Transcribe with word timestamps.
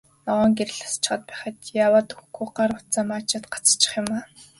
Ногоон 0.25 0.51
гэрэл 0.57 0.79
асчхаад 0.87 1.21
байхад 1.29 1.57
яваад 1.85 2.07
өгөхгүй, 2.13 2.47
гар 2.57 2.71
утсаа 2.79 3.03
маажаад 3.09 3.45
гацчих 3.53 3.91
юм 4.01 4.07
аа. 4.17 4.23